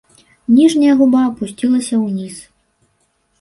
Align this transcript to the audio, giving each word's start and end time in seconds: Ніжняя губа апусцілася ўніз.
Ніжняя 0.57 0.93
губа 1.01 1.19
апусцілася 1.25 1.95
ўніз. 2.05 2.35